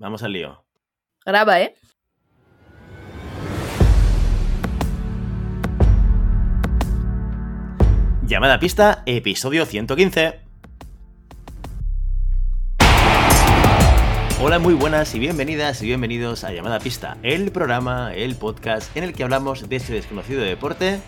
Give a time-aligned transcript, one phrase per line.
[0.00, 0.64] Vamos al lío.
[1.26, 1.74] Graba, ¿eh?
[8.26, 10.40] Llamada a pista, episodio 115.
[14.40, 18.96] Hola, muy buenas y bienvenidas y bienvenidos a Llamada a Pista, el programa, el podcast
[18.96, 21.02] en el que hablamos de ese desconocido deporte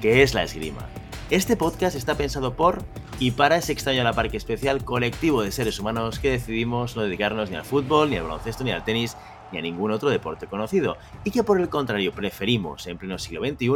[0.00, 0.88] que es la esgrima.
[1.28, 2.82] Este podcast está pensado por
[3.22, 7.50] y para ese extraño la parque especial colectivo de seres humanos que decidimos no dedicarnos
[7.50, 9.16] ni al fútbol, ni al baloncesto, ni al tenis,
[9.52, 13.46] ni a ningún otro deporte conocido, y que por el contrario preferimos en pleno siglo
[13.46, 13.68] XXI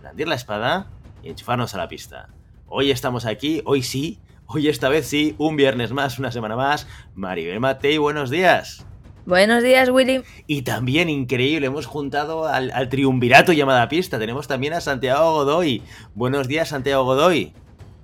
[0.00, 0.86] blandir la espada
[1.22, 2.30] y enchufarnos a la pista.
[2.66, 6.86] Hoy estamos aquí, hoy sí, hoy esta vez sí, un viernes más, una semana más.
[7.14, 8.86] Maribel Matei, buenos días.
[9.26, 10.22] Buenos días, Willy.
[10.46, 14.18] Y también increíble, hemos juntado al, al triunvirato llamada pista.
[14.18, 15.82] Tenemos también a Santiago Godoy.
[16.14, 17.52] Buenos días, Santiago Godoy.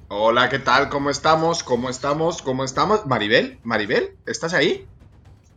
[0.08, 0.90] Hola, ¿qué tal?
[0.90, 1.62] ¿Cómo estamos?
[1.62, 2.42] ¿Cómo estamos?
[2.42, 3.06] ¿Cómo estamos?
[3.06, 4.86] Maribel, Maribel, ¿estás ahí?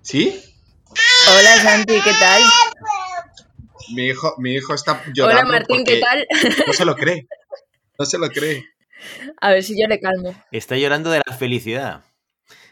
[0.02, 0.42] ¿Sí?
[1.30, 2.42] Hola, Santi, ¿qué tal?
[3.94, 5.42] Mi hijo, mi hijo está llorando.
[5.42, 6.26] Hola, Martín, ¿qué tal?
[6.66, 7.28] No se lo cree.
[8.00, 8.64] No se lo cree.
[9.42, 10.34] A ver si yo le calmo.
[10.52, 12.06] Está llorando de la felicidad.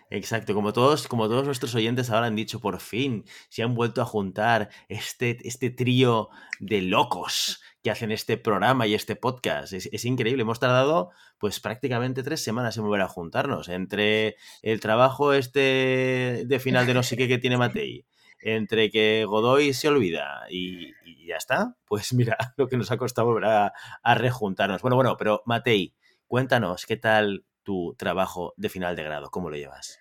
[0.09, 4.01] Exacto, como todos, como todos nuestros oyentes ahora han dicho, por fin se han vuelto
[4.01, 9.71] a juntar este, este trío de locos que hacen este programa y este podcast.
[9.71, 15.33] Es, increíble, hemos tardado pues prácticamente tres semanas en volver a juntarnos, entre el trabajo
[15.33, 18.03] este de final de no sé qué que tiene Matei,
[18.39, 22.97] entre que Godoy se olvida y, y ya está, pues mira lo que nos ha
[22.97, 24.81] costado volver a, a rejuntarnos.
[24.81, 25.93] Bueno, bueno, pero Matei,
[26.25, 29.29] cuéntanos, ¿qué tal tu trabajo de final de grado?
[29.29, 29.99] ¿Cómo lo llevas?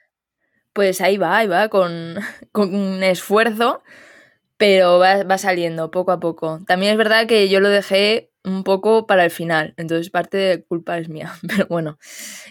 [0.72, 2.16] Pues ahí va, ahí va, con,
[2.50, 3.82] con esfuerzo,
[4.56, 6.60] pero va, va, saliendo poco a poco.
[6.66, 10.64] También es verdad que yo lo dejé un poco para el final, entonces parte de
[10.64, 11.98] culpa es mía, pero bueno,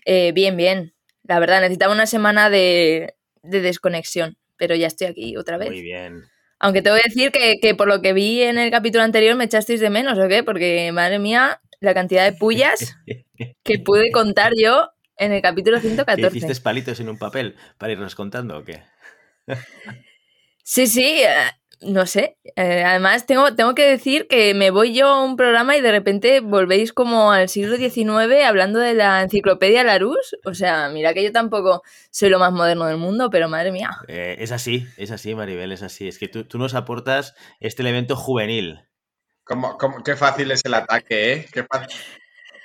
[0.05, 0.93] eh, bien, bien.
[1.23, 5.69] La verdad, necesitaba una semana de, de, desconexión, pero ya estoy aquí otra vez.
[5.69, 6.23] Muy bien.
[6.59, 9.35] Aunque te voy a decir que, que por lo que vi en el capítulo anterior
[9.35, 10.43] me echasteis de menos, ¿o qué?
[10.43, 12.97] Porque, madre mía, la cantidad de pullas
[13.63, 16.38] que pude contar yo en el capítulo 114.
[16.38, 18.81] ¿Hiciste palitos en un papel para irnos contando o qué?
[20.63, 21.22] sí, sí,
[21.85, 22.38] no sé.
[22.55, 25.91] Eh, además, tengo, tengo que decir que me voy yo a un programa y de
[25.91, 30.38] repente volvéis como al siglo XIX hablando de la enciclopedia Larousse.
[30.45, 33.91] O sea, mira que yo tampoco soy lo más moderno del mundo, pero madre mía.
[34.07, 36.07] Eh, es así, es así, Maribel, es así.
[36.07, 38.79] Es que tú, tú nos aportas este elemento juvenil.
[39.43, 41.45] ¿Cómo, cómo, qué fácil es el ataque, ¿eh?
[41.51, 41.99] Qué fácil.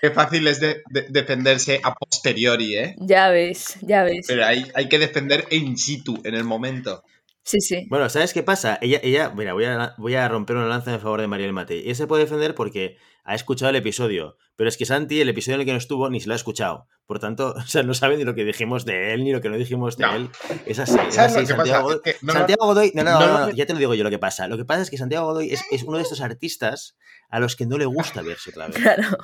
[0.00, 2.94] Qué fácil es de, de, defenderse a posteriori, ¿eh?
[2.98, 4.26] Ya ves, ya ves.
[4.28, 7.02] Pero hay, hay que defender in situ, en el momento.
[7.48, 7.86] Sí, sí.
[7.88, 8.78] Bueno, ¿sabes qué pasa?
[8.82, 11.80] Ella, ella, mira, voy a, voy a romper una lanza en favor de Mariel Matei.
[11.80, 14.36] Ella se puede defender porque ha escuchado el episodio.
[14.54, 16.36] Pero es que Santi, el episodio en el que no estuvo, ni se lo ha
[16.36, 16.88] escuchado.
[17.06, 19.48] Por tanto, o sea, no sabe ni lo que dijimos de él, ni lo que
[19.48, 20.14] no dijimos de No.
[20.14, 20.28] él.
[20.66, 21.46] Es así, es así.
[21.46, 22.92] Santiago, Godoy, Es que no, no, Santiago Godoy.
[22.94, 24.46] No no ya te lo digo yo lo que pasa.
[24.46, 26.98] Lo que pasa es que Santiago Godoy es, es uno de estos artistas
[27.30, 28.76] a los que no le gusta verse otra vez.
[28.82, 29.16] Claro.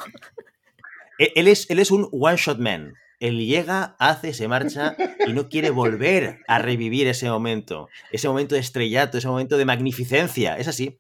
[1.18, 2.94] Él él es, él es un one-shot man.
[3.20, 7.88] Él llega, hace, se marcha y no quiere volver a revivir ese momento.
[8.12, 10.58] Ese momento de estrellato, ese momento de magnificencia.
[10.58, 10.98] Es así.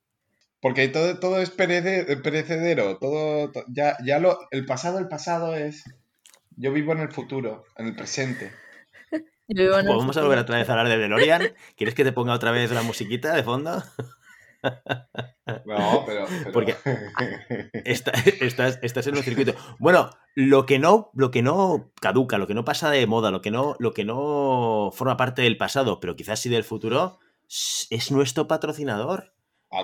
[0.60, 2.96] Porque todo, todo es perece, perecedero.
[2.98, 5.84] Todo, to- ya, ya lo, el pasado, el pasado es.
[6.56, 8.52] Yo vivo en el futuro, en el presente.
[9.48, 11.42] Yo vivo en el Pues vamos a volver otra vez a hablar de DeLorean.
[11.76, 13.82] ¿Quieres que te ponga otra vez la musiquita de fondo?
[15.66, 16.26] No, pero.
[16.26, 16.76] pero- Porque-
[17.84, 19.54] Está- estás, estás en un circuito.
[19.78, 23.40] Bueno, lo que no, lo que no caduca, lo que no pasa de moda, lo
[23.40, 27.18] que no, lo que no forma parte del pasado, pero quizás sí del futuro,
[27.90, 29.32] es nuestro patrocinador.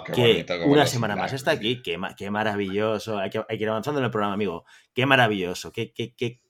[0.07, 1.83] Qué que bonito, qué una semana más está aquí.
[1.83, 3.19] Qué, ma- qué maravilloso.
[3.19, 4.65] Hay que, hay que ir avanzando en el programa, amigo.
[4.95, 5.73] Qué maravilloso.
[5.73, 6.41] Qué, qué, qué,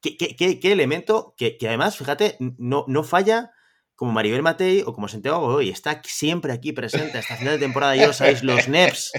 [0.00, 3.50] qué, qué- qué- qué elemento que, que además, fíjate, no, no falla
[3.96, 5.70] como Maribel Matei o como Santiago Godoy.
[5.70, 7.96] Está siempre aquí presente hasta final de temporada.
[7.96, 9.10] Ya lo sabéis, los NEPs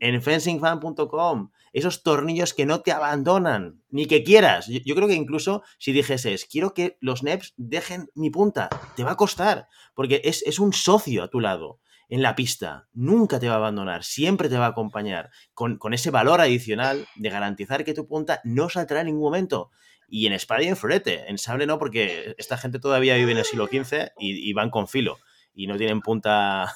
[0.00, 1.50] en fencingfan.com.
[1.72, 4.66] Esos tornillos que no te abandonan, ni que quieras.
[4.66, 9.12] Yo, creo que incluso si dijeses, quiero que los NEPs dejen mi punta, te va
[9.12, 12.88] a costar, porque es, es un socio a tu lado en la pista.
[12.92, 17.06] Nunca te va a abandonar, siempre te va a acompañar, con, con ese valor adicional
[17.14, 19.70] de garantizar que tu punta no saltará en ningún momento.
[20.12, 23.38] Y en espada y en florete, en sable no, porque esta gente todavía vive en
[23.38, 25.18] el siglo XV y van con filo
[25.54, 26.74] y no tienen punta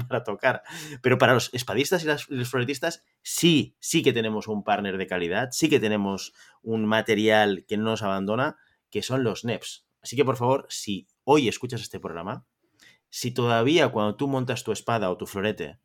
[0.08, 0.62] para tocar.
[1.02, 5.06] Pero para los espadistas y las- los floretistas, sí, sí que tenemos un partner de
[5.06, 6.32] calidad, sí que tenemos
[6.62, 8.56] un material que no nos abandona,
[8.90, 9.86] que son los NEPs.
[10.02, 12.46] Así que por favor, si hoy escuchas este programa,
[13.10, 15.78] si todavía cuando tú montas tu espada o tu florete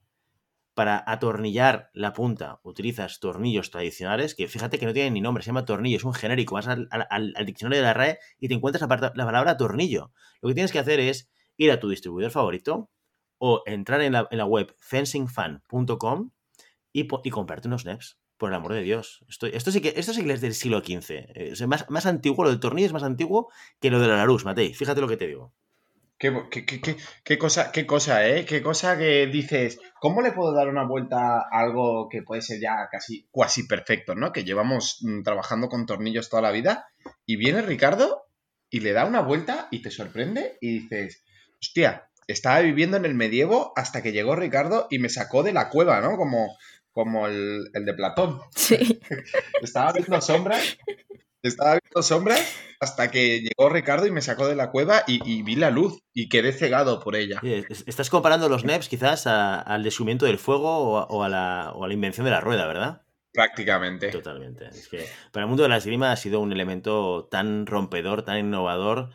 [0.74, 5.48] para atornillar la punta utilizas tornillos tradicionales, que fíjate que no tienen ni nombre, se
[5.48, 6.88] llama tornillo, es un genérico, vas al,
[7.46, 8.82] diccionario de la RAE y te encuentras
[9.16, 10.12] la palabra tornillo.
[10.42, 12.90] Lo que tienes que hacer es ir a tu distribuidor favorito
[13.38, 16.32] o entrar en la, web fencingfan.com
[16.94, 18.18] y, y comprarte unos NEPs.
[18.38, 19.24] Por el amor de Dios.
[19.30, 21.10] Esto, esto, sí, que, esto es del siglo XV.
[21.10, 23.50] Eh, sea, más, más antiguo, lo del tornillo es más antiguo
[23.80, 24.74] que lo de la Larus, Matei.
[24.74, 25.54] Fíjate lo que te digo.
[26.18, 28.46] Qué- qué- qué- qué cosa, qué cosa, ¿eh?
[28.46, 32.60] Qué cosa que dices, ¿cómo le puedo dar una vuelta a algo que puede ser
[32.60, 34.31] ya casi, cuasi perfecto, ¿no?
[34.34, 36.88] Que llevamos mm, trabajando con tornillos toda la vida
[37.26, 38.26] y viene Ricardo
[38.70, 41.24] y le da una vuelta y te sorprende y dices,
[41.62, 45.69] hostia, estaba viviendo en el medievo hasta que llegó Ricardo y me sacó de la
[45.69, 46.18] cueva, ¿no?
[46.18, 46.57] Como,
[46.92, 48.39] como el, el de Platón.
[48.56, 49.00] Sí.
[49.62, 50.77] Estaba viendo sombras,
[51.44, 55.44] estaba viendo sombras hasta que llegó Ricardo y me sacó de la cueva y, y
[55.44, 57.39] vi la luz y quedé cegado por ella.
[57.88, 61.71] Estás comparando los NEPs quizás a- al descubrimiento del fuego o a, o a la,
[61.75, 63.01] o a la invención de la rueda, ¿verdad?
[63.33, 64.10] Prácticamente.
[64.10, 64.66] Totalmente.
[64.68, 68.38] Es que para el mundo de la esgrima ha sido un elemento tan rompedor, tan
[68.39, 69.10] innovador,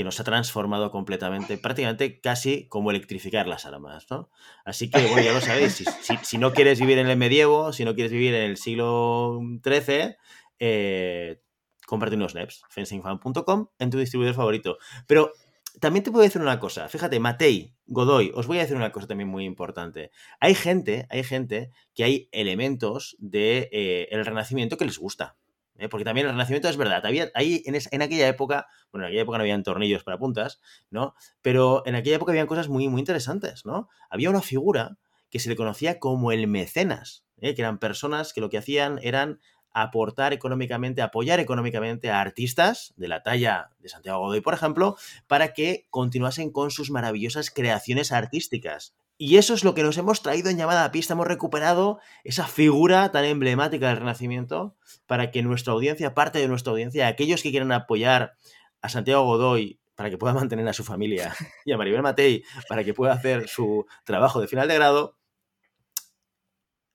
[0.00, 4.30] que nos ha transformado completamente, prácticamente casi como electrificar las armas, ¿no?
[4.64, 7.74] Así que, bueno, ya lo sabéis, si, si- si no quieres vivir en el medievo,
[7.74, 10.16] si no quieres vivir en el siglo XIII,
[10.58, 11.42] eh,
[11.86, 14.78] cómprate unos NEPs, fencingfan.com, en tu distribuidor favorito.
[15.06, 15.32] Pero
[15.80, 19.06] también te puedo decir una cosa, fíjate, Matei, Godoy, os voy a decir una cosa
[19.06, 20.12] también muy importante.
[20.40, 25.36] Hay gente, hay gente que hay elementos de eh, el Renacimiento que les gusta.
[25.80, 25.88] ¿Eh?
[25.88, 27.04] Porque también el Renacimiento es verdad.
[27.04, 30.60] Había, ahí en, en aquella época, bueno, en aquella época no habían tornillos para puntas,
[30.90, 31.14] ¿no?
[31.42, 33.88] Pero en aquella época habían cosas muy, muy interesantes, ¿no?
[34.10, 34.98] Había una figura
[35.30, 37.54] que se le conocía como el mecenas, ¿eh?
[37.54, 39.40] que eran personas que lo que hacían eran
[39.72, 44.96] aportar económicamente, apoyar económicamente a artistas de la talla de Santiago Godoy, por ejemplo,
[45.28, 48.94] para que continuasen con sus maravillosas creaciones artísticas.
[49.22, 51.12] Y eso es lo que nos hemos traído en llamada a pista.
[51.12, 56.70] Hemos recuperado esa figura tan emblemática del Renacimiento para que nuestra audiencia, parte de nuestra
[56.70, 58.32] audiencia, aquellos que quieran apoyar
[58.80, 61.34] a Santiago Godoy para que pueda mantener a su familia
[61.66, 65.18] y a Maribel Matei para que pueda hacer su trabajo de final de grado,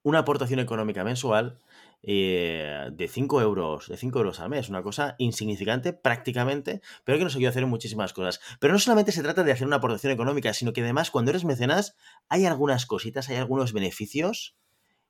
[0.02, 1.60] una aportación económica mensual
[2.08, 7.24] eh, de 5 euros, de 5 euros al mes, una cosa insignificante prácticamente, pero que
[7.24, 8.40] nos ayuda a hacer muchísimas cosas.
[8.60, 11.46] Pero no solamente se trata de hacer una aportación económica, sino que además cuando eres
[11.46, 11.96] mecenas
[12.30, 14.56] hay algunas cositas, hay algunos beneficios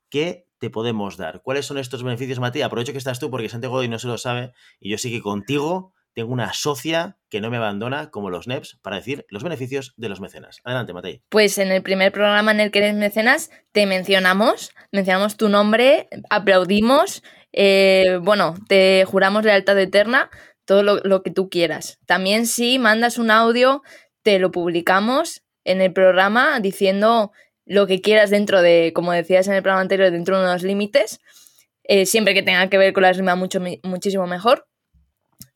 [0.10, 1.42] que te podemos dar.
[1.42, 2.62] ¿Cuáles son estos beneficios, Mati?
[2.62, 5.22] Aprovecho que estás tú porque Santiago Godoy no se lo sabe y yo sí que
[5.22, 9.94] contigo tengo una socia que no me abandona como los NEPs para decir los beneficios
[9.98, 10.62] de los mecenas.
[10.64, 11.22] Adelante, Matei.
[11.30, 16.08] Pues en el primer programa en el que eres mecenas, te mencionamos, mencionamos tu nombre,
[16.30, 17.22] aplaudimos,
[17.52, 20.30] eh, bueno, te juramos lealtad eterna,
[20.64, 22.00] todo lo, lo que tú quieras.
[22.06, 23.84] También si mandas un audio,
[24.24, 27.34] te lo publicamos en el programa diciendo
[27.66, 31.20] lo que quieras dentro de, como decías en el programa anterior, dentro de unos límites,
[31.84, 34.66] eh, siempre que tenga que ver con la rima mucho, muchísimo mejor.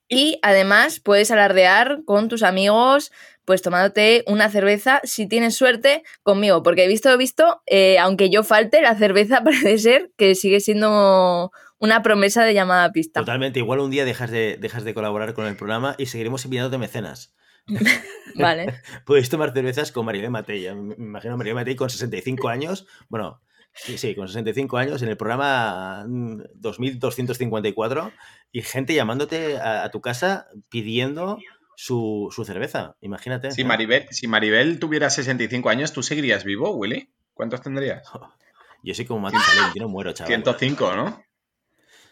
[0.10, 3.12] Y además puedes alardear con tus amigos,
[3.46, 6.64] pues tomándote una cerveza, si tienes suerte, conmigo.
[6.64, 10.60] Porque he visto, he visto, eh, aunque yo falte, la cerveza parece ser que sigue
[10.60, 13.22] siendo una promesa de llamada a pista.
[13.22, 16.78] Totalmente, igual un día dejas de, dejas de colaborar con el programa y seguiremos invitándote
[16.78, 17.34] mecenas.
[18.36, 18.82] Vale.
[19.06, 20.74] Podéis tomar cervezas con Maribel Matei.
[20.74, 22.88] Me imagino a Maribel Matei con 65 años.
[23.10, 23.42] Bueno,
[23.74, 28.12] sí, sí, con 65 años en el programa mm, 2254
[28.52, 31.38] y gente llamándote a, a tu casa pidiendo
[31.76, 32.98] su, su cerveza.
[33.02, 33.52] Imagínate.
[33.52, 33.66] Si ¿eh?
[33.66, 37.10] Maribel, si Maribel tuviera 65 años, ¿tú seguirías vivo, Willy?
[37.34, 38.04] ¿Cuántos tendrías?
[38.84, 40.28] Yo soy como Matusalén, yo no muero, chaval.
[40.30, 41.22] 105, ¿no?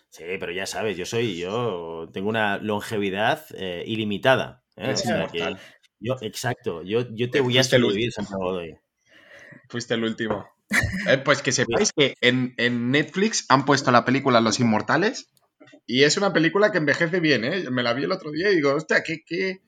[0.09, 4.63] Sí, pero ya sabes, yo soy, yo tengo una longevidad eh, ilimitada.
[4.75, 4.91] ¿eh?
[4.91, 5.59] O Sí, sea que mortal.
[5.99, 8.75] yo, exacto, yo, yo te Te voy a sobrevivir, Santiago Godoy.
[9.69, 10.45] Fuiste el último.
[11.07, 15.29] Eh, pues que sepáis que en, en Netflix han puesto la película Los Inmortales
[15.87, 17.63] y es una película que envejece bien, ¿eh?
[17.71, 19.61] Me la vi el otro día y digo, hostia, ¿qué, qué?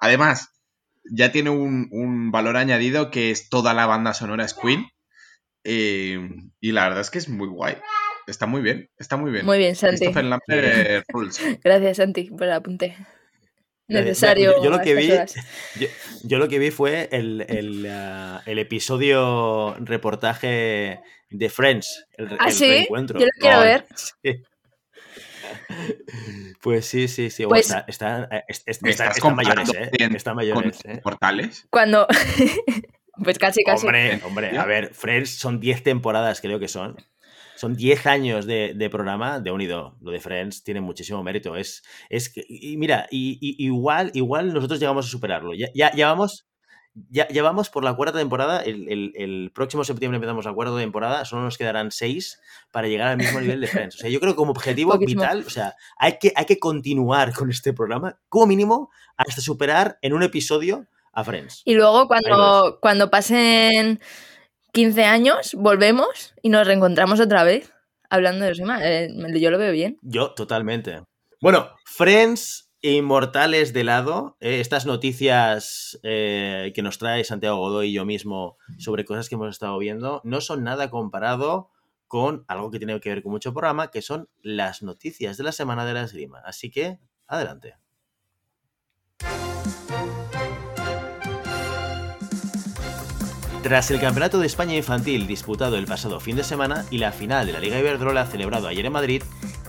[0.00, 0.48] Además,
[1.08, 4.86] ya tiene un, un valor añadido que es toda la banda sonora es Queen
[5.64, 6.18] eh,
[6.60, 7.76] y la verdad es que es muy guay.
[8.26, 9.46] Está muy bien, está muy bien.
[9.46, 9.98] Muy bien, Santi.
[9.98, 10.48] Christopher Lambert
[10.88, 11.40] eh, rules.
[11.64, 12.96] Gracias, Santi, por el apunte.
[13.88, 14.06] Gracias.
[14.08, 14.56] Necesario.
[14.56, 15.12] Yo- yo lo que vi-.
[15.78, 15.86] Yo,
[16.24, 22.46] yo lo que vi fue el, el, ah, el episodio reportaje de Friends, el, Ah,
[22.48, 23.20] el sí, reencuentro.
[23.20, 23.86] yo lo quiero ver.
[26.62, 27.44] Pues sí, sí, sí.
[27.44, 29.90] Pues- está, está- eh, est- est- ¿Me está- estás están mayores, ¿eh?
[30.16, 30.94] Están con mayores, ¿eh?
[30.98, 31.66] Inmortales?
[31.70, 32.06] Cuando.
[33.22, 33.86] pues casi, casi.
[33.86, 36.96] Hombre, hombre, a ver, Friends son 10 temporadas, creo que son.
[37.56, 39.96] Son 10 años de, de programa de unido.
[40.02, 41.56] Lo de Friends tiene muchísimo mérito.
[41.56, 45.54] Es, es que- y mira, y, y- igual, igual nosotros llegamos a superarlo.
[45.54, 46.46] Ya, ya, ya vamos.
[47.10, 48.62] Ya, ya vamos por la cuarta temporada.
[48.62, 51.24] El, el- el próximo septiembre empezamos la cuarta temporada.
[51.26, 52.40] Solo nos quedarán seis
[52.72, 53.96] para llegar al mismo nivel de Friends.
[53.96, 55.20] O sea, yo creo que como objetivo Poquísimo.
[55.22, 59.98] vital, o sea, hay que, hay que continuar con este programa, como mínimo, hasta superar
[60.00, 61.62] en un episodio a Friends.
[61.66, 64.00] Y luego cuando, cuando pasen
[64.72, 67.72] 15 años, volvemos y nos reencontramos otra vez
[68.10, 68.78] hablando de Rima.
[68.82, 69.08] Eh,
[69.40, 69.98] yo lo veo bien.
[70.02, 71.02] Yo, totalmente.
[71.40, 77.92] Bueno, Friends Inmortales de lado, eh, estas noticias eh, que nos trae Santiago Godoy y
[77.92, 81.70] yo mismo sobre cosas que hemos estado viendo, no son nada comparado
[82.06, 85.50] con algo que tiene que ver con mucho programa, que son las noticias de la
[85.50, 86.40] semana de la esgrima.
[86.44, 87.74] Así que, adelante.
[93.66, 97.48] Tras el Campeonato de España Infantil disputado el pasado fin de semana y la final
[97.48, 99.24] de la Liga Iberdrola celebrado ayer en Madrid,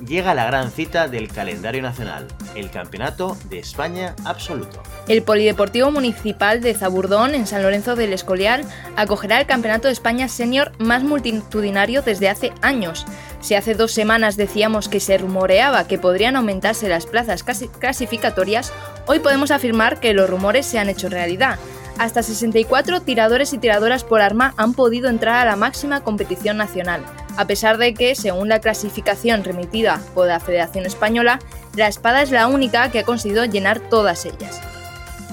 [0.05, 4.83] llega la gran cita del calendario nacional, el Campeonato de España Absoluto.
[5.07, 10.27] El Polideportivo Municipal de Zaburdón, en San Lorenzo del Escorial, acogerá el Campeonato de España
[10.27, 13.03] Senior más multitudinario desde hace años.
[13.41, 17.43] Si hace dos semanas decíamos que se rumoreaba que podrían aumentarse las plazas
[17.79, 18.71] clasificatorias,
[19.07, 21.57] hoy podemos afirmar que los rumores se han hecho realidad.
[21.99, 27.01] Hasta 64 tiradores y tiradoras por arma han podido entrar a la máxima competición nacional,
[27.37, 31.39] a pesar de que, según la clasificación remitida por la Federación Española,
[31.75, 34.61] la espada es la única que ha conseguido llenar todas ellas.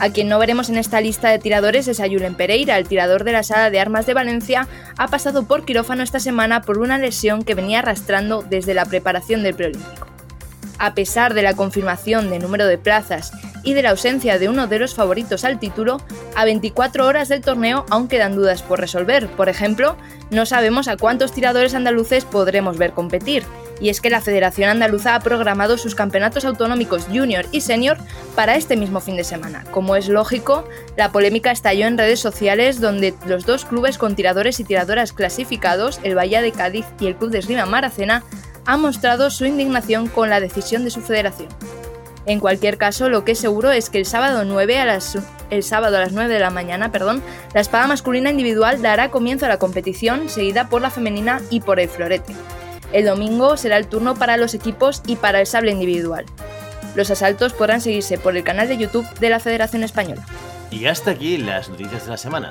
[0.01, 3.25] A quien no veremos en esta lista de tiradores es a Julen Pereira, el tirador
[3.25, 4.67] de la Sala de Armas de Valencia,
[4.97, 9.43] ha pasado por quirófano esta semana por una lesión que venía arrastrando desde la preparación
[9.43, 10.14] del preolímpico.
[10.85, 14.67] A pesar de la confirmación de número de plazas y de la ausencia de uno
[14.67, 15.97] de los favoritos al título,
[16.37, 19.27] a 24 horas del torneo aún quedan dudas por resolver.
[19.29, 19.97] Por ejemplo,
[20.31, 23.45] no sabemos a cuántos tiradores andaluces podremos ver competir.
[23.81, 27.97] Y es que la Federación Andaluza ha programado sus campeonatos autonómicos junior y senior
[28.37, 29.65] para este mismo fin de semana.
[29.71, 34.61] Como es lógico, la polémica estalló en redes sociales donde los dos clubes con tiradores
[34.61, 38.23] y tiradoras clasificados, el Bahía de Cádiz y el Club de Esgrima Maracena,
[38.67, 41.49] han mostrado su indignación con la decisión de su federación.
[42.27, 45.19] En cualquier caso, lo que es seguro es que el sábado 9 a las
[45.51, 49.47] el sábado a las 9 de la mañana, perdón, la espada masculina individual dará comienzo
[49.47, 52.35] a la competición, seguida por la femenina y por el florete.
[52.93, 56.25] El domingo será el turno para los equipos y para el sable individual.
[56.95, 60.25] Los asaltos podrán seguirse por el canal de YouTube de la Federación Española.
[60.71, 62.51] Y hasta aquí las noticias de la semana.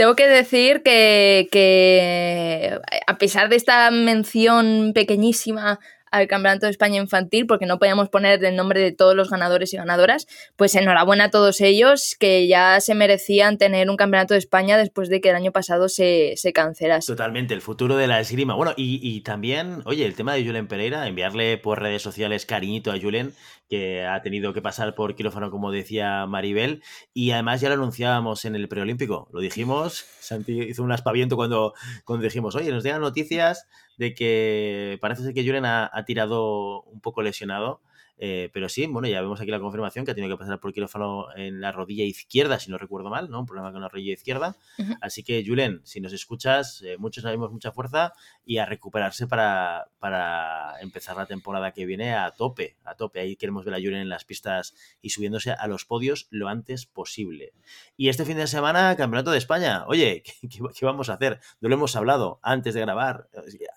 [0.00, 5.78] Tengo que decir que, a pesar de esta mención pequeñísima
[6.10, 9.72] al Campeonato de España Infantil, porque no podíamos poner el nombre de todos los ganadores
[9.72, 10.26] y ganadoras,
[10.56, 15.08] pues enhorabuena a todos ellos que ya se merecían tener un Campeonato de España después
[15.08, 17.12] de que el año pasado se, se cancelase.
[17.12, 18.54] Totalmente, el futuro de la esgrima.
[18.54, 22.90] Bueno, y, y también, oye, el tema de Julen Pereira, enviarle por redes sociales cariñito
[22.92, 23.32] a Julen,
[23.68, 26.82] que ha tenido que pasar por quirófano, como decía Maribel,
[27.14, 31.74] y además ya lo anunciábamos en el preolímpico, lo dijimos, Santi hizo un aspaviento cuando,
[32.04, 33.68] cuando dijimos, oye, nos llegan noticias
[34.00, 37.82] de que parece ser que Julen ha, ha tirado un poco lesionado,
[38.22, 40.74] eh, pero sí, bueno, ya vemos aquí la confirmación que ha tenido que pasar por
[40.74, 43.40] quirófano en la rodilla izquierda, si no recuerdo mal, ¿no?
[43.40, 44.56] Un problema con la rodilla izquierda.
[44.78, 44.92] Ujú.
[45.00, 48.12] Así que, Julen, si nos escuchas, eh, muchos sabemos mucha fuerza
[48.44, 53.20] y a recuperarse para, para empezar la temporada que viene a tope, a tope.
[53.20, 56.84] Ahí queremos ver a Julen en las pistas y subiéndose a los podios lo antes
[56.84, 57.54] posible.
[57.96, 59.86] Y este fin de semana, Campeonato de España.
[59.86, 61.40] Oye, ¿qué, qué- qué vamos a hacer?
[61.62, 63.28] No lo hemos hablado antes de grabar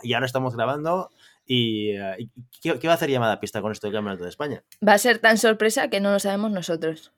[0.02, 1.10] y ahora estamos grabando.
[1.46, 2.30] ¿Y, eh,
[2.62, 4.64] ¿qué, qué va a hacer llamada pista con esto del Campeonato de España?
[4.88, 7.12] Va a ser tan sorpresa que no lo sabemos nosotros.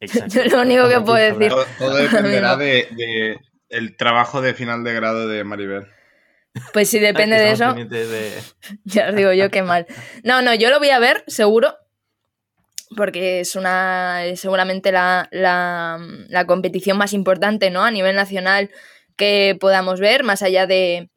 [0.00, 0.34] Exacto.
[0.34, 1.48] Yo lo único que puedo decir.
[1.48, 3.38] Todo, todo dependerá de, de
[3.70, 5.86] el trabajo de final de grado de Maribel.
[6.72, 8.32] Pues si depende de eso, de-
[8.84, 9.86] Ya os digo yo qué mal.
[10.24, 11.76] No, no, yo lo voy a ver, seguro.
[12.96, 14.24] Porque es una.
[14.24, 17.84] es seguramente la, la, la competición más importante, ¿no?
[17.84, 18.70] A nivel nacional
[19.16, 21.08] que podamos ver, más allá de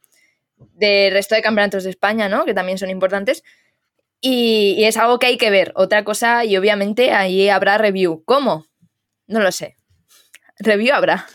[0.73, 2.45] del resto de campeonatos de España, ¿no?
[2.45, 3.43] Que también son importantes.
[4.21, 5.73] Y, y es algo que hay que ver.
[5.75, 8.23] Otra cosa, y obviamente ahí habrá review.
[8.25, 8.65] ¿Cómo?
[9.27, 9.75] No lo sé.
[10.59, 11.25] Review habrá.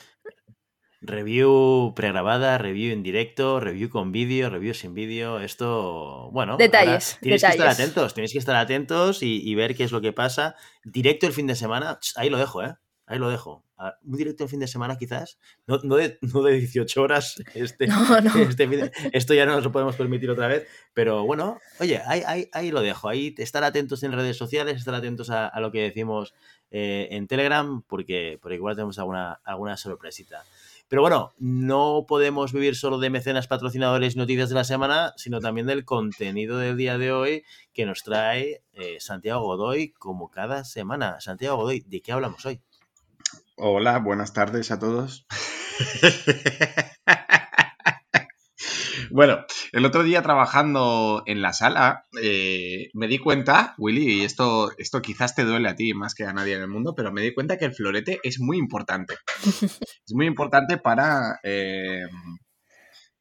[1.00, 5.38] Review pregrabada, review en directo, review con vídeo, review sin vídeo.
[5.40, 6.56] Esto, bueno.
[6.56, 10.00] Detalles, Tienes que estar atentos, tienes que estar atentos y, y ver qué es lo
[10.00, 10.56] que pasa.
[10.82, 12.74] Directo el fin de semana, ahí lo dejo, ¿eh?
[13.06, 13.64] Ahí lo dejo.
[13.78, 15.38] Ah, Un directo el fin de semana, quizás.
[15.66, 17.36] No, no, de, no de 18 horas.
[17.54, 20.66] Este, No, este esto ya no nos lo podemos permitir otra vez.
[20.94, 23.08] Pero bueno, oye, ahí, ahí, ahí lo dejo.
[23.08, 26.34] Ahí estar atentos en redes sociales, estar atentos a, a lo que decimos
[26.70, 30.44] eh, en Telegram, porque, porque igual tenemos alguna, alguna sorpresita.
[30.88, 35.38] Pero bueno, no podemos vivir solo de mecenas, patrocinadores y noticias de la semana, sino
[35.38, 37.44] también del contenido del día de hoy
[37.74, 41.20] que nos trae eh, Santiago Godoy como cada semana.
[41.20, 42.60] Santiago Godoy, ¿de qué hablamos hoy?
[43.56, 45.26] Hola, buenas tardes a todos.
[49.10, 54.70] Bueno, el otro día trabajando en la sala, eh, me di cuenta, Willy, y esto,
[54.76, 57.22] esto quizás te duele a ti más que a nadie en el mundo, pero me
[57.22, 59.14] di cuenta que el florete es muy importante.
[60.06, 62.02] es muy importante para eh,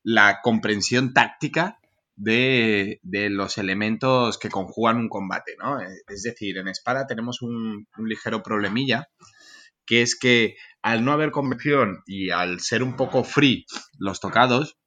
[0.03, 1.79] la comprensión táctica
[2.15, 5.79] de, los elementos que conjugan un combate, ¿no?
[5.79, 9.07] Es decir, en espada tenemos un, un ligero problemilla,
[9.87, 13.65] que es que al no haber convección y al ser un poco free
[13.97, 14.77] los tocados,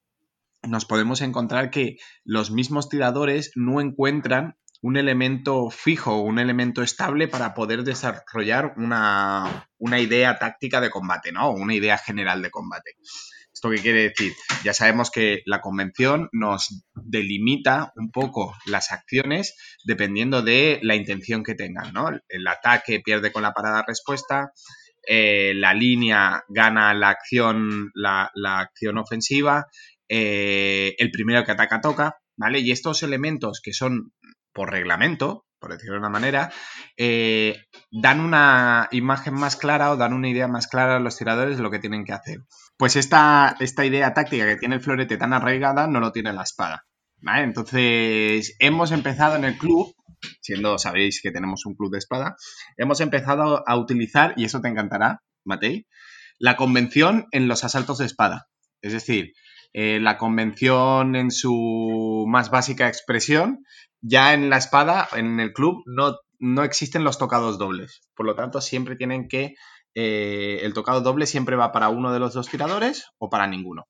[0.63, 7.29] nos podemos encontrar que los mismos tiradores no encuentran un elemento fijo, un elemento estable
[7.29, 9.67] para poder desarrollar una,
[9.99, 11.51] idea táctica de combate, ¿no?
[11.51, 12.97] Una idea general de combate.
[13.53, 14.33] ¿Esto qué quiere decir?
[14.65, 19.55] Ya sabemos que la convención nos delimita un poco las acciones
[19.85, 22.09] dependiendo de la intención que tengan, ¿no?
[22.29, 24.53] El ataque pierde con la parada respuesta,
[25.13, 29.67] eh, la línea gana la acción, la, acción ofensiva,
[30.09, 32.61] eh, el primero que ataca toca, ¿vale?
[32.61, 34.13] Y estos elementos que son
[34.53, 36.53] por reglamento, por decirlo de una manera,
[36.97, 37.57] eh,
[37.91, 41.65] dan una imagen más clara o dan una idea más clara a los tiradores de
[41.65, 42.45] lo que tienen que hacer.
[42.77, 46.45] Pues esta, esta idea táctica que tiene el florete tan arraigada no lo tiene la
[46.45, 46.87] espada.
[47.17, 47.43] ¿vale?
[47.43, 49.93] Entonces, hemos empezado en el club,
[50.41, 52.37] siendo, sabéis que tenemos un club de espada,
[52.77, 55.87] hemos empezado a utilizar, y eso te encantará, Matei,
[56.39, 58.49] la convención en los asaltos de espada.
[58.83, 59.33] Es decir,
[59.73, 63.65] eh, la convención en su más básica expresión,
[64.01, 68.01] ya en la espada, en el club, no, no existen los tocados dobles.
[68.15, 69.55] Por lo tanto, siempre tienen que...
[69.95, 73.87] Eh, el tocado doble siempre va para uno de los dos tiradores o para ninguno.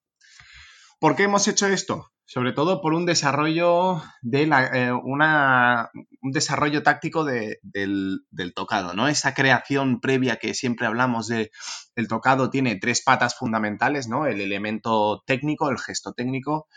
[1.00, 2.12] ¿Por qué hemos hecho esto?
[2.30, 5.90] sobre todo por un desarrollo de eh, una,
[6.22, 8.22] un desarrollo táctico del,
[8.54, 9.08] tocado, ¿no?
[9.08, 11.50] Esa creación previa que siempre hablamos de
[11.96, 14.26] el tocado tiene tres patas fundamentales, ¿no?
[14.26, 16.68] El elemento técnico, el gesto técnico.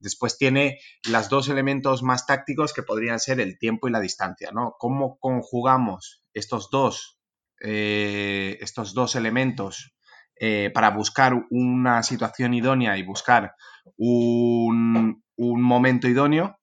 [0.00, 4.50] Después tiene los dos elementos más tácticos que podrían ser el tiempo y la distancia,
[4.52, 4.74] ¿no?
[4.76, 7.20] ¿Cómo conjugamos estos dos,
[7.60, 9.95] eh, estos dos elementos
[10.38, 13.54] eh, para buscar una situación idónea y buscar
[13.96, 16.58] un, momento idóneo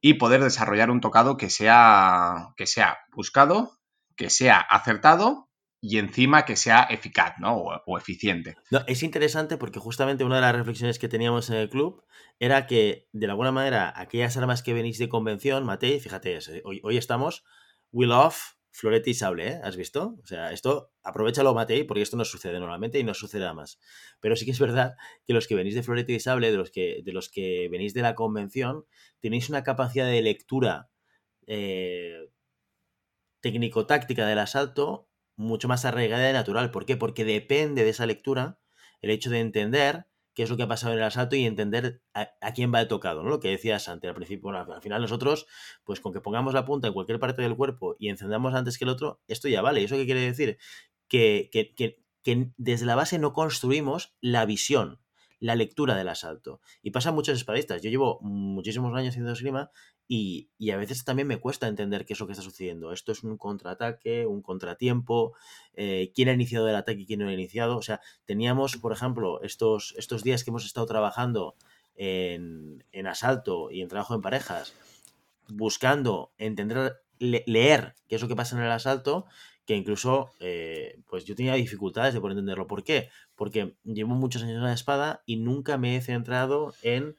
[0.00, 3.78] y poder desarrollar un tocado que sea, que sea buscado,
[4.16, 5.48] que sea acertado
[5.80, 7.56] y encima que sea eficaz ¿no?
[7.56, 8.56] o, eficiente.
[8.86, 12.04] es interesante porque justamente una de las reflexiones que teníamos en el club
[12.38, 16.96] era que, de alguna manera, aquellas armas que venís de convención, Matei, fíjate, hoy, hoy
[16.96, 17.44] estamos
[17.92, 19.60] Will Off, florete y sable, ¿eh?
[19.62, 20.18] ¿Has visto?
[20.20, 23.78] O sea, esto aprovechalo, Matei, porque esto no sucede normalmente y no sucederá más.
[24.20, 26.72] Pero sí que es verdad que los que venís de florete y sable, de los
[26.72, 28.84] que, de los que venís de la convención,
[29.20, 30.90] tenéis una capacidad de lectura
[31.46, 32.28] eh,
[33.40, 36.72] técnico-táctica del asalto mucho más arraigada y natural.
[36.72, 36.96] ¿Por qué?
[36.96, 38.58] Porque depende de esa lectura
[39.02, 42.02] el hecho de entender qué es lo que ha pasado en el asalto y entender
[42.12, 43.30] a, quién va el tocado, ¿no?
[43.30, 45.46] Lo que decía Santi al principio, al final nosotros,
[45.84, 48.84] pues con que pongamos la punta en cualquier parte del cuerpo y encendamos antes que
[48.84, 49.80] el otro, esto ya vale.
[49.80, 50.58] ¿Y eso qué quiere decir?
[51.08, 51.74] Que, que,
[52.22, 55.00] que desde la base no construimos la visión,
[55.44, 56.62] la lectura del asalto.
[56.82, 57.82] Y pasa muchos espadistas.
[57.82, 59.70] Yo llevo muchísimos años haciendo esgrima
[60.08, 62.92] y, a veces también me cuesta entender qué es lo que está sucediendo.
[62.92, 65.34] Esto es un contraataque, un contratiempo,
[65.74, 67.76] eh, quién ha iniciado el ataque y quién no ha iniciado.
[67.76, 71.56] O sea, teníamos, por ejemplo, estos, estos días que hemos estado trabajando
[71.94, 74.72] en, asalto y en trabajo en parejas,
[75.48, 79.26] buscando entender, leer qué es lo que pasa en el asalto,
[79.66, 82.66] que incluso eh, pues yo tenía dificultades de poder entenderlo.
[82.66, 83.08] ¿Por qué?
[83.34, 87.16] Porque llevo muchos años en la espada y nunca me he centrado en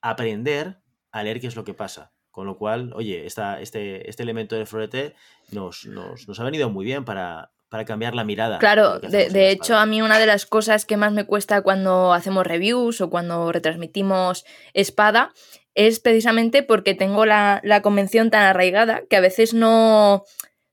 [0.00, 0.78] aprender
[1.10, 2.12] a leer qué es lo que pasa.
[2.30, 5.14] Con lo cual, oye, esta, este, este elemento del florete
[5.50, 8.58] nos, nos, ha venido muy bien para, para cambiar la mirada.
[8.58, 12.46] Claro, de, hecho a mí una de las cosas que más me cuesta cuando hacemos
[12.46, 15.32] reviews o cuando retransmitimos espada
[15.74, 20.24] es precisamente porque tengo la, la convención tan arraigada que a veces no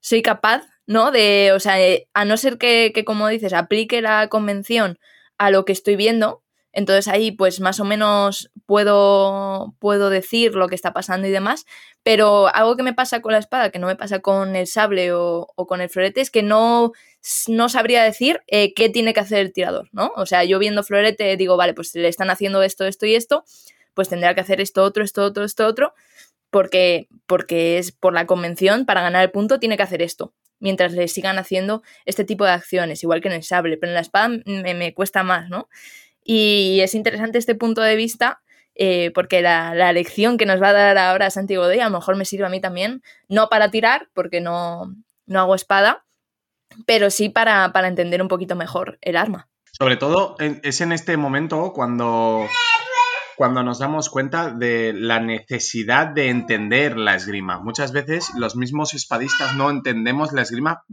[0.02, 1.12] soy capaz, ¿no?
[1.12, 5.00] De, o sea, eh, a no ser que, que como dices, aplique la convención
[5.38, 6.44] a lo que estoy viendo,
[6.76, 11.66] entonces ahí pues más o menos puedo, puedo decir lo que está pasando y demás,
[12.04, 15.14] pero algo que me pasa con la espada, que no me pasa con el sable
[15.14, 16.92] o, con el florete, es que no,
[17.48, 20.12] no sabría decir eh, qué tiene que hacer el tirador, ¿no?
[20.18, 23.46] O sea, yo viendo florete digo, vale, pues le están haciendo esto, esto y esto,
[23.94, 25.94] pues tendrá que hacer esto, otro, esto, otro, esto, otro,
[26.50, 30.94] porque, porque es por la convención, para ganar el punto tiene que hacer esto mientras
[30.94, 34.02] le sigan haciendo este tipo de acciones, igual que en el sable, pero en la
[34.02, 35.70] espada me, me cuesta más, ¿no?
[36.24, 38.42] Y es interesante este punto de vista
[38.76, 42.18] eh, porque la, lección que nos va a dar ahora Santiago de a lo mejor
[42.18, 44.94] me sirve a mí también, no para tirar, porque no,
[45.26, 46.04] no hago espada,
[46.86, 49.48] pero sí para, para, entender un poquito mejor el arma.
[49.72, 52.46] Sobre todo es en este momento cuando...
[53.36, 57.60] cuando nos damos cuenta de la necesidad de entender la esgrima.
[57.60, 60.84] Muchas veces los mismos espadistas no entendemos la esgrima.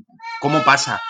[0.40, 1.00] ¿Cómo pasa?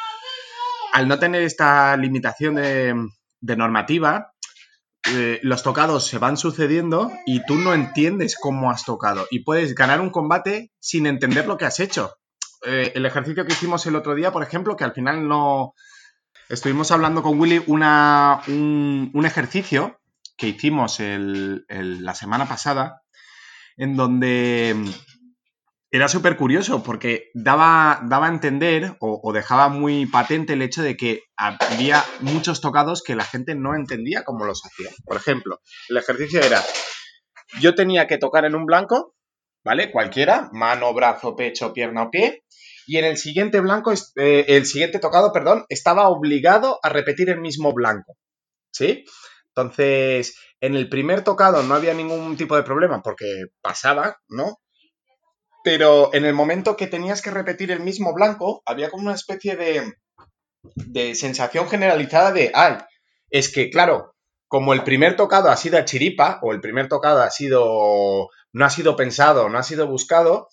[0.93, 4.33] Al no tener esta limitación de, normativa,
[5.11, 9.75] eh, los tocados se van sucediendo y tú no entiendes cómo has tocado y puedes
[9.75, 12.15] ganar un combate sin entender lo que has hecho.
[12.65, 15.75] Eh, el ejercicio que hicimos el otro día, por ejemplo, que al final no...
[16.49, 20.02] Estuvimos hablando con Willy una, un ejercicio
[20.37, 23.03] que hicimos la semana pasada,
[23.77, 24.75] en donde
[25.93, 30.97] era súper curioso porque daba, daba a entender o, dejaba muy patente el hecho de
[30.97, 34.91] que había muchos tocados que la gente no entendía cómo los hacía.
[35.05, 36.63] Por ejemplo, el ejercicio era,
[37.61, 39.15] yo tenía que tocar en un blanco,
[39.65, 39.91] ¿vale?
[39.91, 42.43] Cualquiera, mano, brazo, pecho, pierna o pie,
[42.87, 47.41] y en el siguiente blanco, eh, el siguiente tocado, perdón, estaba obligado a repetir el
[47.41, 48.17] mismo blanco,
[48.73, 49.05] ¿sí?
[49.55, 54.59] Entonces, en el primer tocado no había ningún tipo de problema porque pasaba, ¿no?
[55.63, 59.57] Pero en el momento que tenías que repetir el mismo blanco, había como una especie
[59.57, 59.95] de,
[60.75, 62.79] de sensación generalizada de, ay,
[63.31, 64.15] es que, claro,
[64.49, 68.65] como el primer tocado ha sido a chiripa, o el primer tocado ha sido, no
[68.65, 70.49] ha sido pensado, no ha sido buscado,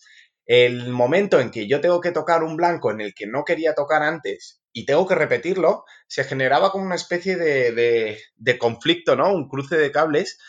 [0.49, 3.75] el momento en que yo tengo que tocar un blanco en el que no quería
[3.75, 9.31] tocar antes y tengo que repetirlo, se generaba como una especie de, de, conflicto, ¿no?
[9.31, 10.39] Un cruce de cables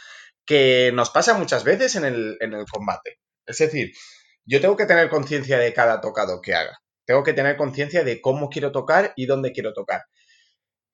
[0.47, 3.19] que nos pasa muchas veces en el, en el combate.
[3.45, 3.93] Es decir,
[4.47, 6.81] yo tengo que tener conciencia de cada tocado que haga.
[7.05, 10.05] Tengo que tener conciencia de cómo quiero tocar y dónde quiero tocar.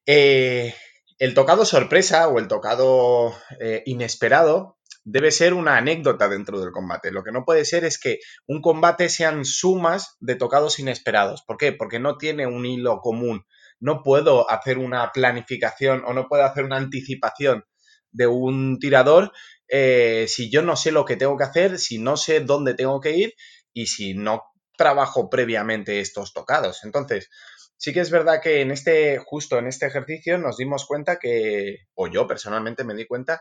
[0.04, 0.74] Eh,
[1.20, 7.12] el tocado sorpresa o el tocado eh, inesperado debe ser una anécdota dentro del combate.
[7.12, 11.44] Lo que no puede ser es que un combate sean sumas de tocados inesperados.
[11.46, 11.72] ¿Por qué?
[11.72, 13.46] Porque no tiene un hilo común.
[13.78, 17.64] No puedo hacer una planificación o no puedo hacer una anticipación
[18.10, 19.30] de un tirador
[19.68, 23.00] eh, si yo no sé lo que tengo que hacer, si no sé dónde tengo
[23.00, 23.34] que ir
[23.72, 24.42] y si no
[24.76, 26.82] trabajo previamente estos tocados.
[26.82, 27.30] Entonces,
[27.76, 31.86] sí que es verdad que en este, justo en este ejercicio nos dimos cuenta que,
[31.94, 33.40] o yo personalmente me di cuenta,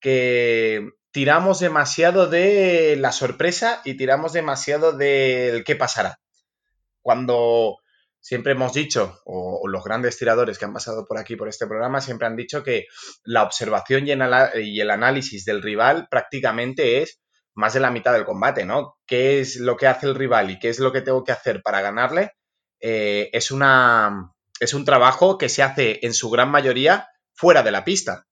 [0.00, 6.20] que tiramos demasiado de la sorpresa y tiramos demasiado del qué pasará.
[7.02, 7.78] Cuando
[8.20, 12.00] siempre hemos dicho, o, los grandes tiradores que han pasado por aquí, por este programa,
[12.00, 12.86] siempre han dicho que
[13.24, 17.20] la observación y, el análisis del rival prácticamente es
[17.54, 18.98] más de la mitad del combate, ¿no?
[19.06, 21.62] ¿Qué es lo que hace el rival y qué es lo que tengo que hacer
[21.62, 22.32] para ganarle?
[22.80, 27.72] Eh, es, una, es un trabajo que se hace en su gran mayoría fuera de
[27.72, 28.26] la pista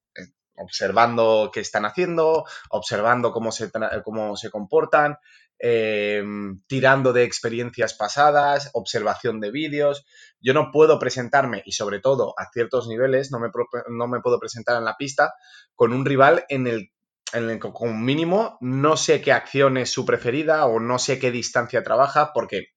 [0.59, 3.71] observando qué están haciendo, observando cómo se,
[4.05, 5.17] cómo se comportan,
[5.61, 6.23] eh,
[6.69, 10.07] tirando de experiencias pasadas, observación de vídeos.
[10.41, 13.49] Yo no puedo presentarme, y sobre todo a ciertos niveles, no me,
[13.89, 15.35] no me puedo presentar en la pista
[15.75, 16.91] con un rival en el,
[17.33, 21.31] en el con mínimo no sé qué acción es su preferida o no sé qué
[21.31, 22.69] distancia trabaja, porque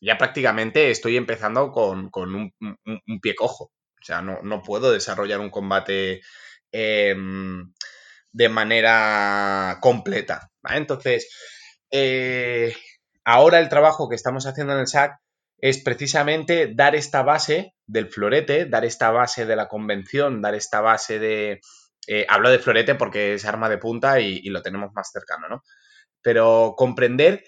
[0.00, 2.52] ya prácticamente estoy empezando con, un,
[3.22, 3.64] pie cojo.
[3.64, 6.20] O sea, no, no puedo desarrollar un combate
[6.76, 7.72] Em,
[8.32, 10.50] de manera completa.
[10.68, 11.28] Entonces,
[11.88, 12.74] eh,
[13.24, 15.16] ahora el trabajo que estamos haciendo en el SAC
[15.58, 20.80] es precisamente dar esta base del florete, dar esta base de la convención, dar esta
[20.80, 21.60] base de...
[22.08, 25.48] Eh, hablo de florete porque es arma de punta y, y, lo tenemos más cercano,
[25.48, 25.62] ¿no?
[26.22, 27.44] Pero comprender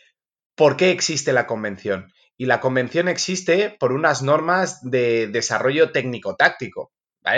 [0.54, 2.12] por qué existe la convención.
[2.36, 6.92] Y la convención existe por unas normas de desarrollo técnico-táctico.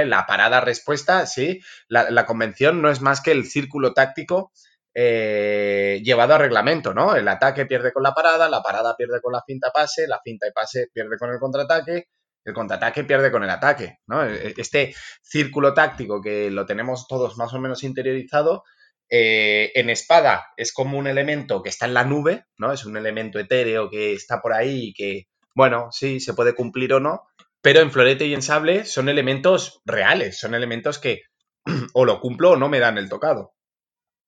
[0.07, 1.61] La parada-respuesta, sí.
[1.89, 4.53] La, convención no es más que el círculo táctico
[4.95, 7.15] eh, llevado a reglamento, ¿no?
[7.15, 10.47] El ataque pierde con la parada, la parada pierde con la finta pase, la finta
[10.47, 12.09] y pase pierde con el contraataque,
[12.45, 14.25] el contraataque pierde con el ataque, ¿no?
[14.25, 18.65] E, e, este círculo táctico que lo tenemos todos más o menos interiorizado,
[19.11, 22.73] eh, en espada es como un elemento que está en la nube, ¿no?
[22.73, 26.93] Es un elemento etéreo que está por ahí y que, bueno, sí, se puede cumplir
[26.93, 27.27] o no,
[27.63, 31.23] pero en florete y en sable son elementos reales, son elementos que
[31.95, 33.55] o lo cumplo o no me dan el tocado.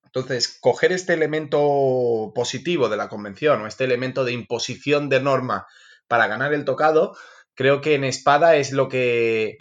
[0.05, 5.67] Entonces, coger este elemento positivo de la convención o este elemento de imposición de norma
[6.09, 7.17] para ganar el tocado,
[7.55, 9.57] creo que en espada es lo que,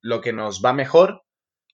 [0.00, 1.24] lo que nos va mejor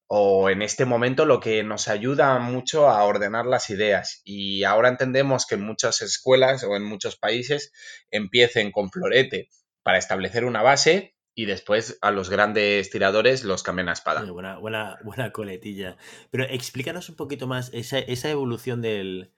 [0.07, 4.23] o en este momento lo que nos ayuda mucho a ordenar las ideas.
[4.25, 7.73] Y ahora entendemos que en muchas escuelas o en muchos países
[8.11, 9.51] empiecen con florete
[9.83, 14.25] para establecer una base y después a los grandes tiradores los cambian a espada.
[14.31, 15.97] Buena, buena, buena coletilla.
[16.31, 19.33] Pero explícanos un poquito más esa, esa evolución del,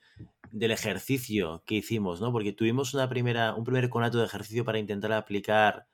[0.51, 2.33] del, ejercicio que hicimos, ¿no?
[2.33, 5.87] Porque tuvimos una primera, un primer conato de ejercicio para intentar aplicar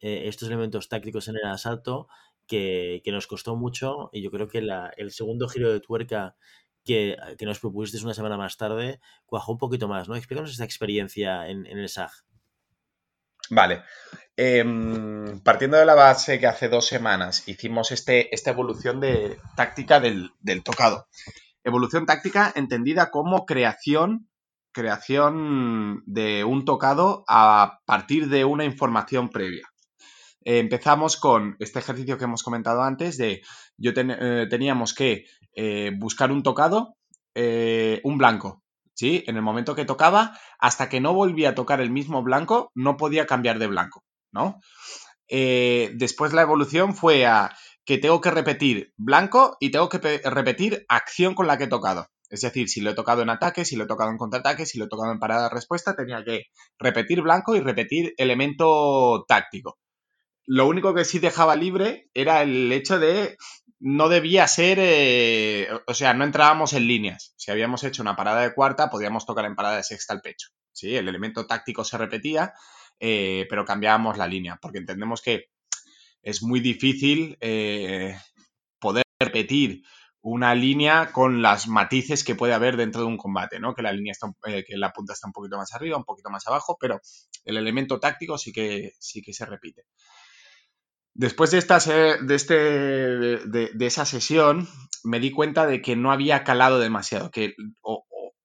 [0.00, 2.08] eh, estos elementos tácticos en el asalto
[2.46, 6.34] que, que, nos costó mucho y yo creo que la, el segundo giro de tuerca
[6.84, 10.16] que, que nos propusiste una semana más tarde cuajó un poquito más, ¿no?
[10.16, 12.10] Explícanos esta experiencia en, en el SAG.
[13.50, 13.82] Vale.
[14.36, 20.00] Em, partiendo de la base que hace dos semanas hicimos este, esta evolución de táctica
[20.00, 21.06] del, del tocado.
[21.64, 24.28] Evolución táctica entendida como creación,
[24.72, 29.68] creación de un tocado a partir de una información previa.
[30.44, 33.42] Eh, empezamos con este ejercicio que hemos comentado antes de
[33.76, 36.96] yo eh, teníamos que eh, buscar un tocado,
[37.34, 38.62] un blanco,
[38.94, 39.24] ¿sí?
[39.26, 42.96] En el momento que tocaba, hasta que no volvía a tocar el mismo blanco, no
[42.96, 44.60] podía cambiar de blanco, ¿no?
[45.28, 50.22] Eh, después la evolución fue a que tengo que repetir blanco y tengo que pe-
[50.24, 52.08] repetir acción con la que he tocado.
[52.30, 54.78] Es decir, si lo he tocado en ataque, si lo he tocado en contraataque, si
[54.78, 56.44] lo he tocado en parada de respuesta, tenía que
[56.78, 59.78] repetir blanco y repetir elemento táctico.
[60.46, 63.36] Lo único que sí dejaba libre era el hecho de
[63.80, 67.34] no debía ser, eh, o sea, no entrábamos en líneas.
[67.36, 70.48] Si habíamos hecho una parada de cuarta, podíamos tocar en parada de sexta al pecho.
[70.72, 70.94] ¿sí?
[70.96, 72.52] El elemento táctico se repetía,
[73.04, 75.46] eh, pero cambiábamos la línea, porque entendemos que
[76.22, 78.16] es muy difícil eh,
[78.78, 79.82] poder repetir
[80.20, 83.74] una línea con las matices que puede haber dentro de un combate, ¿no?
[83.74, 86.30] Que la línea está, eh, que la punta está un poquito más arriba, un poquito
[86.30, 87.00] más abajo, pero
[87.44, 89.82] el elemento táctico sí que, sí que se repite.
[91.12, 94.68] Después de, esta, de, este, de, esa sesión,
[95.02, 97.56] me di cuenta de que no había calado demasiado, que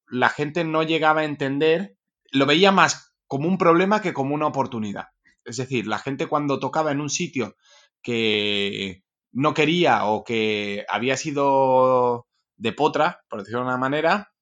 [0.08, 1.96] la gente no llegaba a entender,
[2.32, 5.08] lo veía más como un problema que como una oportunidad.
[5.46, 7.56] Es decir, la gente cuando tocaba en un sitio
[8.02, 14.34] que no quería o que había sido de potra, por decirlo de una manera,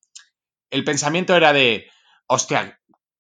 [0.69, 1.88] el pensamiento era de,
[2.28, 2.80] hostia,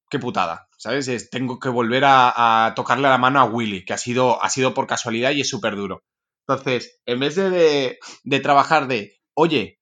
[0.09, 1.07] qué putada, ¿sabes?
[1.07, 4.73] Es, tengo que volver a, tocarle la mano a Willy, que ha sido, ha sido
[4.73, 6.03] por casualidad y es súper duro.
[6.47, 9.79] Entonces, en vez de, de, de trabajar de, oye,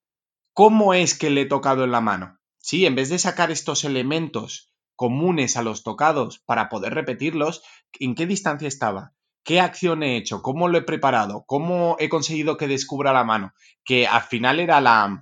[0.54, 2.40] ¿cómo es que le he tocado en la mano?
[2.58, 4.73] Sí, en vez de sacar estos elementos
[5.04, 7.64] comunes a los tocados para poder repetirlos,
[8.00, 9.12] ¿en qué distancia estaba?
[9.48, 10.42] ¿Qué acción he hecho?
[10.42, 11.44] ¿Cómo lo he preparado?
[11.48, 13.54] ¿Cómo he conseguido que descubra la mano?
[13.84, 15.22] Que al final era la,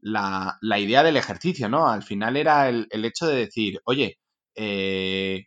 [0.00, 1.88] la, la idea del ejercicio, ¿no?
[1.88, 4.18] Al final era el, el hecho de decir, oye,
[4.54, 5.46] eh,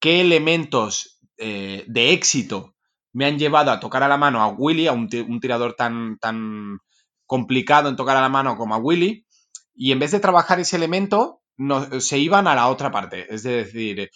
[0.00, 2.74] ¿qué elementos eh, de éxito
[3.12, 5.74] me han llevado a tocar a la mano a Willy, a un, ti- un tirador
[5.74, 6.78] tan, tan
[7.26, 9.26] complicado en tocar a la mano como a Willy?
[9.74, 13.32] Y en vez de trabajar ese elemento, no, se iban a la otra parte.
[13.32, 14.10] Es decir,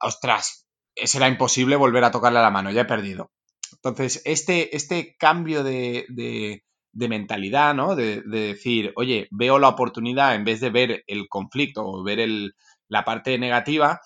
[0.00, 3.32] ostras, será imposible volver a tocarle a la mano, ya he perdido.
[3.74, 7.96] Entonces, este, este cambio de, de- de mentalidad, ¿no?
[7.96, 12.20] De, de decir, oye, veo la oportunidad en vez de ver el conflicto o ver
[12.20, 12.54] el-
[12.88, 14.00] la parte negativa,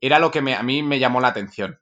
[0.00, 1.78] era lo que me- a mí me llamó la atención.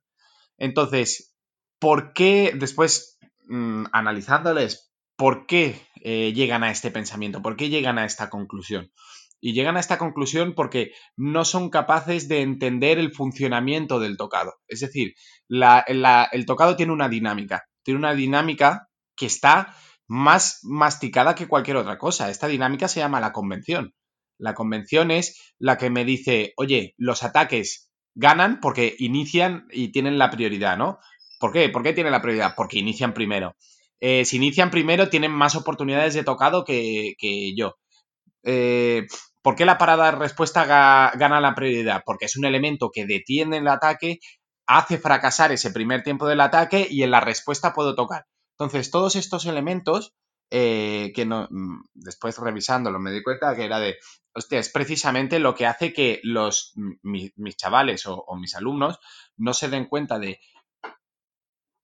[0.59, 1.35] Entonces,
[1.79, 3.19] ¿por qué, después,
[3.49, 7.43] mm, analizándoles, por qué eh, llegan a este pensamiento?
[7.43, 8.91] ¿Por qué llegan a esta conclusión?
[9.41, 14.55] Y llegan a esta conclusión porque no son capaces de entender el funcionamiento del tocado.
[14.69, 15.15] Es decir,
[15.49, 17.65] el tocado tiene una dinámica.
[17.83, 19.75] Tiene una dinámica que está
[20.07, 22.31] más masticada que cualquier otra cosa.
[22.31, 23.95] Esta dinámica se llama la convención.
[24.39, 30.19] La convención es la que me dice, oye, los ataques ganan porque inician y tienen
[30.19, 30.99] la prioridad, ¿no?
[31.39, 31.69] ¿Por qué?
[31.69, 32.55] ¿Por qué tienen la prioridad?
[32.57, 33.57] Porque inician primero.
[34.01, 37.77] Eh, si inician primero, tienen más oportunidades de tocado que, que yo.
[38.43, 39.07] Eh,
[39.43, 42.03] ¿Por qué la parada de respuesta ga- gana la prioridad?
[42.05, 44.19] Porque es un elemento que detiene el ataque,
[44.67, 48.27] hace fracasar ese primer tiempo del ataque y en la respuesta puedo tocar.
[48.59, 50.15] Entonces, todos estos elementos,
[50.51, 53.97] eh, que no, mm, después revisándolo me di cuenta que era de,
[54.35, 56.73] hostia, es precisamente lo que hace que los,
[57.03, 58.99] mi- mis chavales o, o mis alumnos
[59.37, 60.39] no se den cuenta de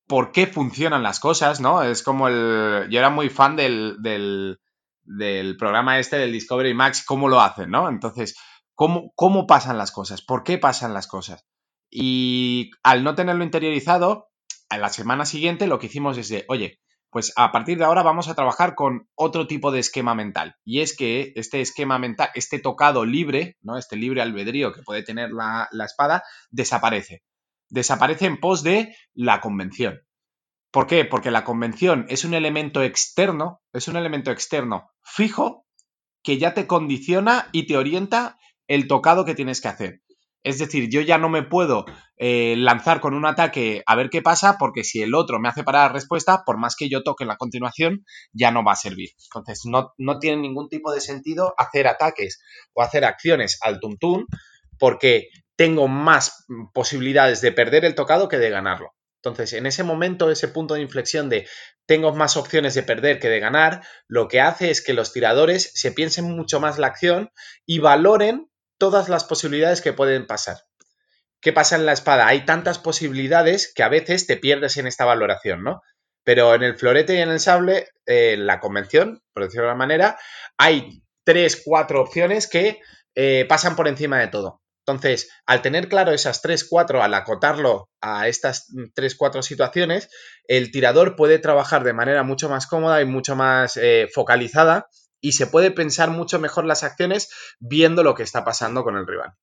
[0.08, 1.82] por qué funcionan las cosas, ¿no?
[1.82, 2.88] Es como el...
[2.90, 4.60] Yo era muy fan del, del,
[5.06, 7.88] del programa este del Discovery Max, cómo lo hacen, ¿no?
[7.88, 8.36] Entonces,
[8.74, 10.22] ¿cómo, ¿cómo pasan las cosas?
[10.22, 11.46] ¿Por qué pasan las cosas?
[11.90, 14.28] Y al no tenerlo interiorizado,
[14.68, 18.02] a la semana siguiente lo que hicimos es de, oye, pues a partir de ahora
[18.02, 20.56] vamos a trabajar con otro tipo de esquema mental.
[20.64, 23.78] Y es que este esquema mental, este tocado libre, ¿no?
[23.78, 27.22] Este libre albedrío que puede tener la, la espada, desaparece.
[27.68, 30.05] Desaparece en pos de la convención.
[30.76, 31.06] ¿Por qué?
[31.06, 35.64] Porque la convención es un elemento externo, es un elemento externo fijo
[36.22, 40.02] que ya te condiciona y te orienta el tocado que tienes que hacer.
[40.42, 41.86] Es decir, yo ya no me puedo
[42.18, 45.64] eh, lanzar con un ataque a ver qué pasa, porque si el otro me hace
[45.64, 48.76] parar la respuesta, por más que yo toque en la continuación, ya no va a
[48.76, 49.12] servir.
[49.34, 52.38] Entonces, no, no tiene ningún tipo de sentido hacer ataques
[52.74, 54.26] o hacer acciones al tuntún,
[54.78, 58.90] porque tengo más posibilidades de perder el tocado que de ganarlo.
[59.22, 61.48] Entonces, en ese momento, ese punto de inflexión de
[61.86, 65.70] tengo más opciones de perder que de ganar, lo que hace es que los tiradores
[65.74, 67.30] se piensen mucho más la acción
[67.64, 70.58] y valoren todas las posibilidades que pueden pasar.
[71.40, 72.26] ¿Qué pasa en la espada?
[72.26, 75.82] Hay tantas posibilidades que a veces te pierdes en esta valoración, ¿no?
[76.24, 79.86] Pero en el florete y en el sable, en la convención, por decirlo de alguna
[79.86, 80.18] manera,
[80.58, 82.80] hay tres, cuatro opciones que
[83.14, 84.60] eh, pasan por encima de todo.
[84.86, 90.08] Entonces, al tener claro esas tres, cuatro, al acotarlo a estas tres, cuatro situaciones,
[90.46, 94.88] el tirador puede trabajar de manera mucho más cómoda y mucho más eh, focalizada
[95.20, 99.08] y se puede pensar mucho mejor las acciones viendo lo que está pasando con el
[99.08, 99.34] rival.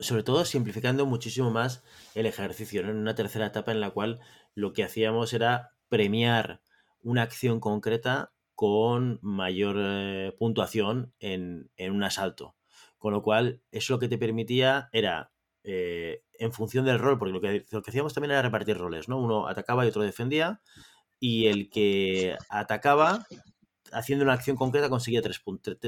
[0.00, 4.20] sobre todo simplificando muchísimo más el ejercicio, en una tercera etapa en la cual
[4.54, 6.60] lo que hacíamos era premiar
[7.00, 12.56] una acción concreta con mayor eh, puntuación en un asalto.
[13.02, 15.32] Con lo cual, eso lo que te permitía era,
[15.64, 19.08] eh, en función del rol, porque lo que, lo que hacíamos también era repartir roles,
[19.08, 19.18] ¿no?
[19.18, 20.60] Uno atacaba y otro defendía,
[21.18, 23.26] y el que atacaba,
[23.90, 25.42] haciendo una acción concreta, conseguía tres,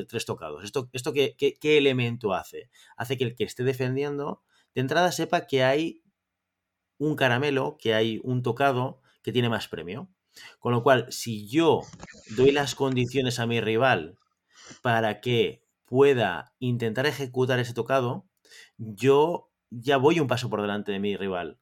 [0.09, 0.65] tres tocados.
[0.65, 2.69] ¿Esto, esto qué, qué, elemento hace?
[2.97, 4.43] Hace que el que esté defendiendo,
[4.75, 6.03] de entrada sepa que hay
[6.99, 10.09] un caramelo, que hay un tocado que tiene más premio.
[10.59, 11.83] Con lo cual, si yo
[12.37, 14.19] doy las condiciones a mi rival
[14.83, 15.64] para que
[15.95, 18.27] pueda intentar ejecutar ese tocado,
[18.79, 21.61] yo ya voy un paso por delante de mi rival.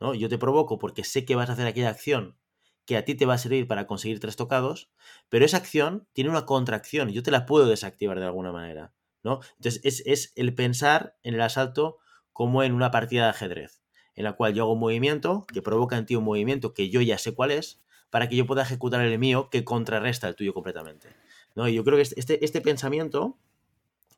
[0.00, 0.14] ¿no?
[0.14, 2.38] Yo te provoco porque sé que vas a hacer aquella acción
[2.86, 4.90] que a ti te va a servir para conseguir tres tocados,
[5.28, 8.94] pero esa acción tiene una contracción yo te la puedo desactivar de alguna manera.
[9.22, 9.40] ¿no?
[9.56, 11.98] Entonces es, es el pensar en el asalto
[12.32, 13.82] como en una partida de ajedrez,
[14.14, 17.02] en la cual yo hago un movimiento que provoca en ti un movimiento que yo
[17.02, 20.54] ya sé cuál es, para que yo pueda ejecutar el mío que contrarresta el tuyo
[20.54, 21.08] completamente.
[21.54, 21.68] ¿no?
[21.68, 23.36] Y yo creo que este, este, este pensamiento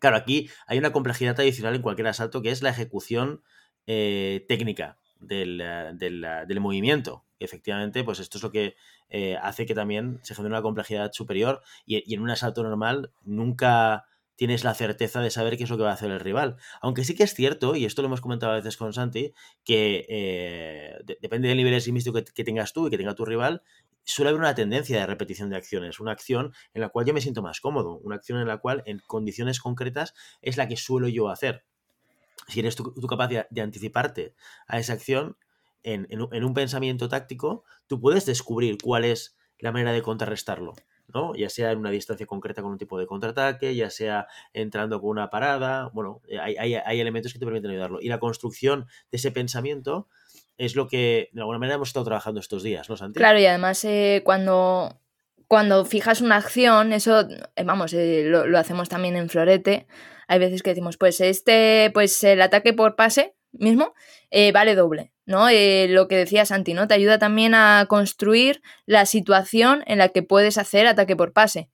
[0.02, 3.44] Claro, aquí hay una complejidad adicional en cualquier asalto que es la ejecución
[3.86, 7.24] eh, técnica del, eh, eh, del, movimiento.
[7.38, 8.74] Efectivamente, pues esto es lo que
[9.40, 14.64] hace que también se genere una complejidad superior y, en un asalto normal nunca tienes
[14.64, 16.56] la certeza de saber qué es lo que va a hacer el rival.
[16.80, 20.98] Aunque sí que es cierto, y esto lo hemos comentado a veces con Santi, que
[21.20, 23.62] depende del nivel de que, que tengas tú y que tenga tu rival,
[24.04, 27.20] suele haber una tendencia de repetición de acciones, una acción en la cual yo me
[27.20, 31.08] siento más cómodo, una acción en la cual en condiciones concretas es la que suelo
[31.08, 31.64] yo hacer.
[32.48, 34.34] Si eres tú, capaz de, anticiparte
[34.66, 35.36] a esa acción
[35.84, 40.74] en, un pensamiento táctico, tú puedes descubrir cuál es la manera de contrarrestarlo.
[41.08, 41.34] ¿no?
[41.34, 45.10] Ya sea en una distancia concreta con un tipo de contraataque, ya sea entrando con
[45.10, 48.00] una parada, bueno, hay, hay elementos que te permiten ayudarlo.
[48.00, 50.08] Y la construcción de ese pensamiento
[50.58, 53.18] es lo que de alguna manera hemos estado trabajando estos días, ¿no, Santi?
[53.18, 55.00] Claro, y además eh, cuando,
[55.48, 57.20] cuando fijas una acción, eso,
[57.56, 59.86] eh, vamos, eh, lo, hacemos también en Florete.
[60.28, 63.92] Hay veces que decimos, pues este, pues el ataque por pase mismo
[64.54, 65.48] vale doble, ¿no?
[65.50, 66.88] lo que decía Santi, ¿no?
[66.88, 71.68] Te ayuda también a construir la situación en la que puedes hacer ataque por pase.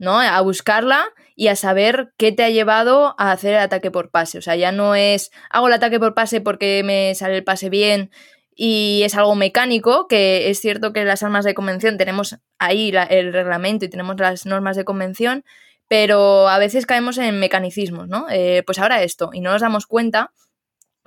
[0.00, 0.18] ¿no?
[0.18, 1.06] A buscarla
[1.40, 4.36] y a saber qué te ha llevado a hacer el ataque por pase.
[4.36, 7.70] O sea, ya no es hago el ataque por pase porque me sale el pase
[7.70, 8.10] bien
[8.54, 13.32] y es algo mecánico, que es cierto que las armas de convención tenemos ahí el
[13.32, 15.46] reglamento y tenemos las normas de convención,
[15.88, 18.26] pero a veces caemos en mecanicismos, ¿no?
[18.28, 20.34] Eh, pues ahora esto, y no nos damos cuenta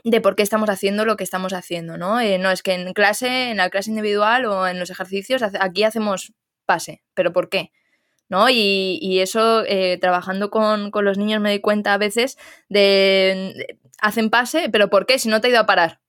[0.03, 2.19] de por qué estamos haciendo lo que estamos haciendo, ¿no?
[2.19, 5.83] Eh, no es que en clase, en la clase individual o en los ejercicios, aquí
[5.83, 6.33] hacemos
[6.65, 7.71] pase, pero ¿por qué?
[8.33, 8.49] ¿No?
[8.49, 12.35] Y, eso, eh, trabajando con, los niños me doy cuenta a veces
[12.67, 15.19] de, hacen pase, pero ¿por qué?
[15.19, 15.99] Si no te ha ido a parar.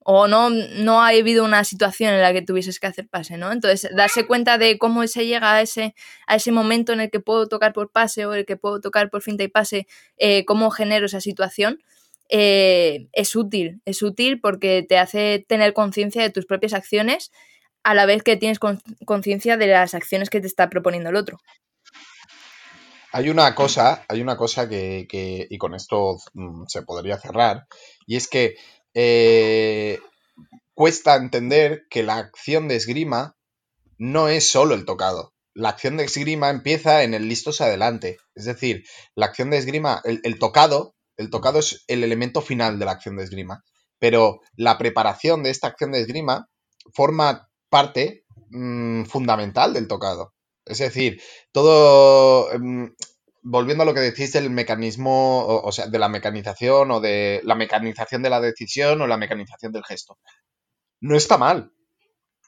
[0.00, 3.52] O no, no ha habido una situación en la que tuvieses que hacer pase, ¿no?
[3.52, 5.94] Entonces, darse cuenta de cómo se llega a ese,
[6.26, 9.08] a ese momento en el que puedo tocar por pase o el que puedo tocar
[9.08, 9.86] por finta y pase,
[10.16, 11.78] eh, cómo genero esa situación,
[12.30, 13.80] eh, es útil.
[13.84, 17.30] Es útil porque te hace tener conciencia de tus propias acciones
[17.84, 18.58] a la vez que tienes
[19.04, 21.38] conciencia de las acciones que te está proponiendo el otro.
[23.12, 27.66] Hay una cosa, hay una cosa que, y con esto mm, se podría cerrar,
[28.06, 28.56] y es que
[28.94, 30.00] eh,
[30.74, 33.36] cuesta entender que la acción de esgrima
[33.98, 35.32] no es solo el tocado.
[35.54, 38.18] La acción de esgrima empieza en el listos adelante.
[38.34, 42.80] Es decir, la acción de esgrima, el, el tocado, el tocado es el elemento final
[42.80, 43.62] de la acción de esgrima.
[44.00, 46.48] Pero la preparación de esta acción de esgrima
[46.92, 50.32] forma parte mm, fundamental del tocado.
[50.64, 51.20] Es decir,
[51.50, 52.94] todo, em,
[53.42, 57.56] volviendo a lo que decís del mecanismo, o, sea, de la mecanización o de la
[57.56, 60.16] mecanización de la decisión o la mecanización del gesto.
[61.00, 61.72] No está mal.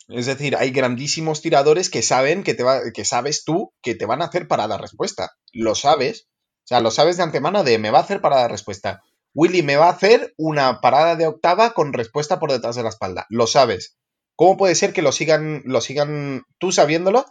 [0.06, 4.06] Es decir, hay grandísimos tiradores que saben que, te va, que sabes tú que te
[4.06, 5.32] van a hacer para dar respuesta.
[5.52, 6.28] Lo sabes.
[6.66, 9.02] O sea, lo sabes de antemano de me va a hacer para dar respuesta.
[9.34, 12.90] Willy me va a hacer una parada de octava con respuesta por detrás de la
[12.90, 13.26] espalda.
[13.28, 13.95] Lo sabes.
[14.36, 17.24] ¿Cómo puede ser que lo sigan, lo sigan tú sabiéndolo?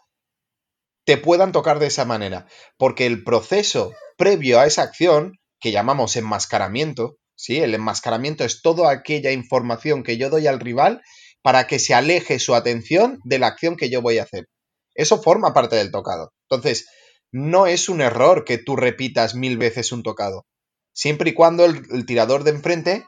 [1.05, 2.47] Te puedan tocar de esa manera.
[2.77, 7.59] Porque el proceso previo a esa acción, que llamamos enmascaramiento, ¿sí?
[7.59, 11.01] El enmascaramiento es toda aquella información que yo doy al rival
[11.41, 14.47] para que se aleje su atención de la acción que yo voy a hacer.
[14.95, 16.31] Eso forma parte del tocado.
[16.49, 16.87] Entonces,
[17.31, 20.45] no es un error que tú repitas mil veces un tocado.
[20.93, 23.05] Siempre y cuando el, tirador de enfrente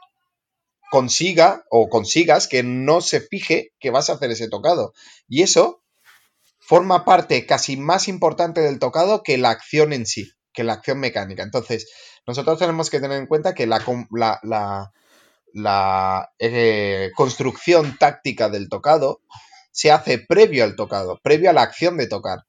[0.90, 4.92] consiga o consigas que no se fije que vas a hacer ese tocado.
[5.28, 5.82] Y eso
[6.58, 11.00] forma parte casi más importante del tocado que la acción en sí, que la acción
[11.00, 11.42] mecánica.
[11.42, 11.90] Entonces,
[12.26, 14.92] nosotros tenemos que tener en cuenta que la,
[16.38, 19.22] eh, construcción táctica del tocado
[19.70, 22.47] se hace previo al tocado, previo a la acción de tocar.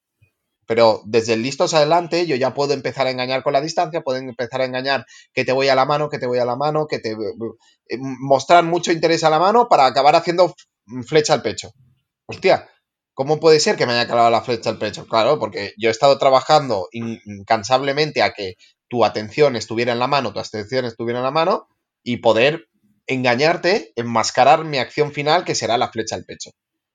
[0.69, 4.61] Pero desde listos adelante yo ya puedo empezar a engañar con la distancia, puedo empezar
[4.61, 5.03] a engañar
[5.33, 7.13] que te voy a la mano, que te voy a la mano, que te...
[7.13, 10.53] Eh, mostrar mucho interés a la mano para acabar haciendo
[11.07, 11.71] flecha al pecho.
[12.27, 12.69] Hostia,
[13.15, 15.07] ¿cómo puede ser que me haya clavado la flecha al pecho?
[15.07, 18.53] Claro, porque yo he estado trabajando incansablemente a que
[18.87, 21.67] tu atención estuviera en la mano, tu atención estuviera en la mano
[22.03, 22.67] y poder
[23.07, 26.51] engañarte, enmascarar mi acción final que será la flecha al pecho.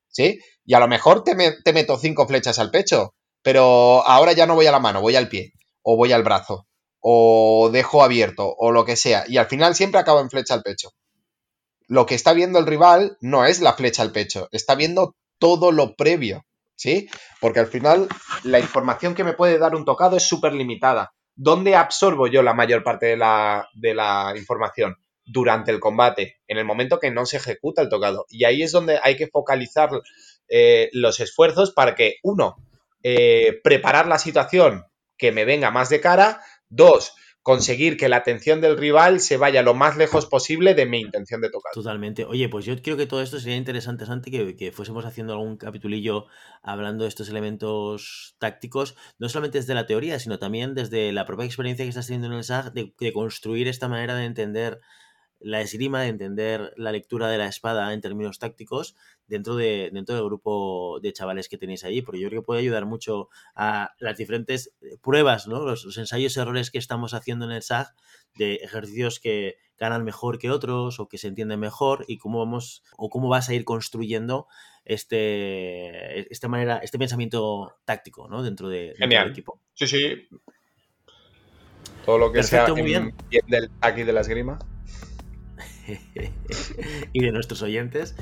[0.07, 0.39] ¿Sí?
[0.65, 1.35] Y a lo mejor te
[1.73, 3.15] meto cinco flechas al pecho,
[3.45, 6.67] pero ahora ya no voy a la mano, voy al pie, o voy al brazo,
[6.99, 10.63] o dejo abierto, o lo que sea, y al final siempre acabo en flecha al
[10.63, 10.93] pecho.
[11.87, 15.73] Lo que está viendo el rival no es la flecha al pecho, está viendo todo
[15.73, 17.11] lo previo, ¿sí?
[17.39, 18.09] Porque al final
[18.45, 21.13] la información que me puede dar un tocado es súper limitada.
[21.37, 23.69] ¿Dónde absorbo yo la mayor parte de la,
[24.37, 24.97] información?
[25.27, 28.25] Durante el combate, en el momento que no se ejecuta el tocado.
[28.31, 29.91] Y ahí es donde hay que focalizar
[30.49, 32.57] eh, los esfuerzos para que, uno,
[33.05, 34.87] eh, preparar la situación
[35.17, 36.41] que me venga más de cara.
[36.69, 41.01] Dos, conseguir que la atención del rival se vaya lo más lejos posible de mi
[41.01, 41.73] intención de tocar.
[41.75, 42.25] Totalmente.
[42.25, 45.59] Oye, pues yo creo que todo esto sería interesante, Santi, que, que fuésemos haciendo algún
[45.59, 46.25] capitulillo
[46.63, 51.45] hablando de estos elementos tácticos, no solamente desde la teoría, sino también desde la propia
[51.45, 54.81] experiencia que estás teniendo en el SAG de construir esta manera de entender
[55.45, 58.97] la esgrima, de entender la lectura de la espada en términos tácticos
[59.27, 62.61] dentro, de, dentro del grupo de chavales que tenéis ahí, porque yo creo que puede
[62.61, 65.61] ayudar mucho a las diferentes eh, pruebas, ¿no?
[65.61, 67.89] los, ensayos errores que estamos haciendo en el SAG
[68.37, 72.83] de ejercicios que ganan mejor que otros o que se entienden mejor y cómo vamos
[72.97, 74.47] o cómo vas a ir construyendo
[74.85, 78.43] este esta manera este pensamiento táctico ¿no?
[78.43, 80.29] dentro, de, del equipo sí sí
[82.05, 83.15] todo lo que sea muy bien.
[83.49, 84.59] del aquí de la esgrima
[87.13, 88.15] y de nuestros oyentes.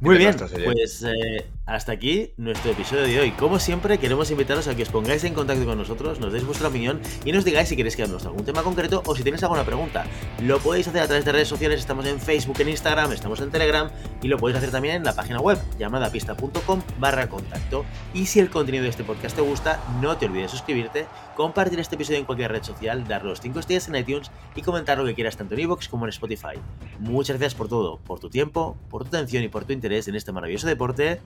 [0.00, 0.34] Muy bien,
[0.64, 3.30] pues eh, hasta aquí nuestro episodio de hoy.
[3.32, 6.68] Como siempre, queremos invitaros a que os pongáis en contacto con nosotros, nos deis vuestra
[6.68, 9.62] opinión y nos digáis si queréis que hablemos algún tema concreto o si tenéis alguna
[9.62, 10.06] pregunta.
[10.42, 13.50] Lo podéis hacer a través de redes sociales, estamos en Facebook, en Instagram, estamos en
[13.50, 13.90] Telegram
[14.22, 17.84] y lo podéis hacer también en la página web llamada pista.com barra contacto.
[18.14, 21.78] Y si el contenido de este podcast te gusta, no te olvides de suscribirte, compartir
[21.78, 25.04] este episodio en cualquier red social, dar los 5 estrellas en iTunes y comentar lo
[25.04, 26.58] que quieras tanto en iVoox como en Spotify.
[26.98, 30.14] Muchas gracias por todo, por tu tiempo, por tu atención y por tu interés en
[30.14, 31.18] este maravilloso deporte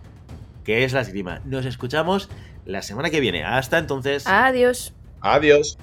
[0.65, 1.43] que es la esgrima.
[1.45, 2.31] Nos escuchamos
[2.65, 3.45] la semana que viene.
[3.45, 4.27] Hasta entonces.
[4.27, 4.95] Adiós.
[5.21, 5.77] Adiós.